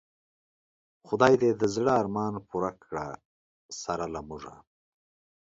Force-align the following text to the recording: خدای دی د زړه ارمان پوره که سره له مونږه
خدای 1.07 1.33
دی 1.41 1.49
د 1.53 1.63
زړه 1.75 1.91
ارمان 2.01 2.33
پوره 2.47 2.71
که 2.83 3.01
سره 3.81 4.05
له 4.13 4.21
مونږه 4.27 4.55